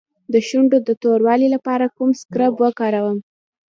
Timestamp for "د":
0.33-0.35, 0.87-0.89